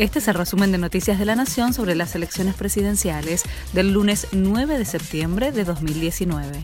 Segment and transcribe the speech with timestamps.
[0.00, 3.42] Este es el resumen de Noticias de la Nación sobre las elecciones presidenciales
[3.74, 6.58] del lunes 9 de septiembre de 2019.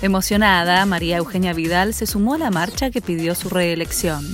[0.00, 4.24] Emocionada, María Eugenia Vidal se sumó a la marcha que pidió su reelección.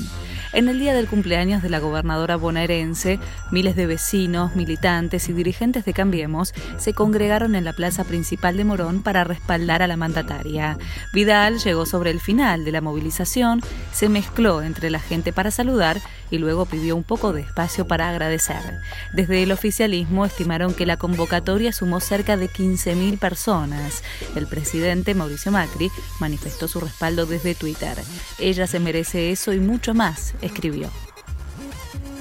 [0.53, 3.21] En el día del cumpleaños de la gobernadora bonaerense,
[3.53, 8.65] miles de vecinos, militantes y dirigentes de Cambiemos se congregaron en la plaza principal de
[8.65, 10.77] Morón para respaldar a la mandataria.
[11.13, 13.61] Vidal llegó sobre el final de la movilización,
[13.93, 18.09] se mezcló entre la gente para saludar y luego pidió un poco de espacio para
[18.09, 18.81] agradecer.
[19.13, 24.03] Desde el oficialismo estimaron que la convocatoria sumó cerca de 15.000 personas.
[24.37, 27.99] El presidente Mauricio Macri manifestó su respaldo desde Twitter.
[28.39, 30.91] Ella se merece eso y mucho más, escribió.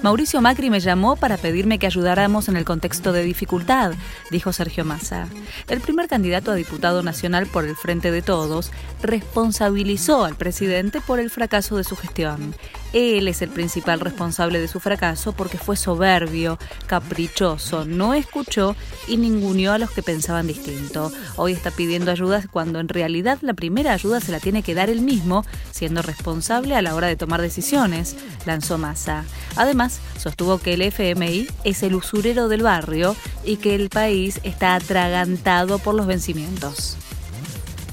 [0.01, 3.91] Mauricio Macri me llamó para pedirme que ayudáramos en el contexto de dificultad,
[4.31, 5.27] dijo Sergio Massa.
[5.67, 11.19] El primer candidato a diputado nacional por el Frente de Todos responsabilizó al presidente por
[11.19, 12.55] el fracaso de su gestión.
[12.93, 16.57] Él es el principal responsable de su fracaso porque fue soberbio,
[16.87, 18.75] caprichoso, no escuchó
[19.07, 21.11] y ninguneó a los que pensaban distinto.
[21.35, 24.89] Hoy está pidiendo ayuda cuando en realidad la primera ayuda se la tiene que dar
[24.89, 28.15] él mismo, siendo responsable a la hora de tomar decisiones,
[28.45, 29.23] lanzó Massa.
[29.55, 34.75] Además, sostuvo que el FMI es el usurero del barrio y que el país está
[34.75, 36.97] atragantado por los vencimientos.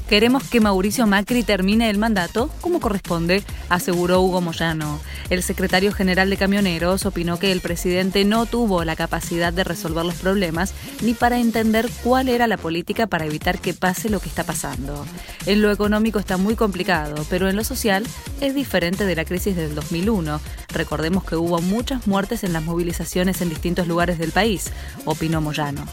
[0.09, 5.01] Queremos que Mauricio Macri termine el mandato como corresponde, aseguró Hugo Moyano.
[5.31, 10.05] El secretario general de Camioneros opinó que el presidente no tuvo la capacidad de resolver
[10.05, 14.29] los problemas ni para entender cuál era la política para evitar que pase lo que
[14.29, 15.05] está pasando.
[15.45, 18.07] En lo económico está muy complicado, pero en lo social
[18.41, 20.41] es diferente de la crisis del 2001.
[20.69, 24.71] Recordemos que hubo muchas muertes en las movilizaciones en distintos lugares del país,
[25.05, 25.84] opinó Moyano.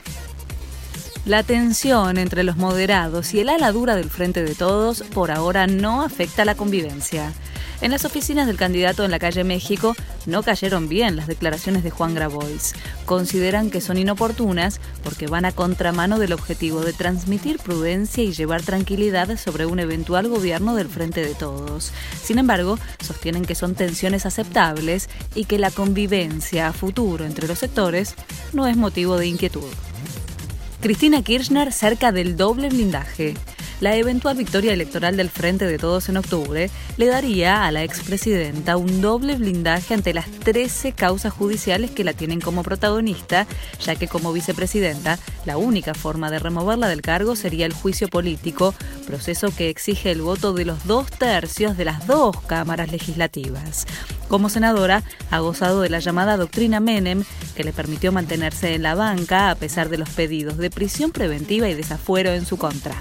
[1.25, 5.67] La tensión entre los moderados y el ala dura del Frente de Todos por ahora
[5.67, 7.31] no afecta la convivencia.
[7.79, 11.91] En las oficinas del candidato en la calle México no cayeron bien las declaraciones de
[11.91, 12.73] Juan Grabois.
[13.05, 18.61] Consideran que son inoportunas porque van a contramano del objetivo de transmitir prudencia y llevar
[18.61, 21.93] tranquilidad sobre un eventual gobierno del Frente de Todos.
[22.21, 27.59] Sin embargo, sostienen que son tensiones aceptables y que la convivencia a futuro entre los
[27.59, 28.15] sectores
[28.51, 29.71] no es motivo de inquietud.
[30.83, 33.35] Cristina Kirchner cerca del doble blindaje.
[33.79, 38.75] La eventual victoria electoral del Frente de Todos en octubre le daría a la expresidenta
[38.75, 43.47] un doble blindaje ante las 13 causas judiciales que la tienen como protagonista,
[43.79, 48.75] ya que como vicepresidenta la única forma de removerla del cargo sería el juicio político,
[49.07, 53.85] proceso que exige el voto de los dos tercios de las dos cámaras legislativas.
[54.33, 57.23] Como senadora, ha gozado de la llamada doctrina Menem,
[57.55, 61.69] que le permitió mantenerse en la banca a pesar de los pedidos de prisión preventiva
[61.69, 62.95] y desafuero en su contra.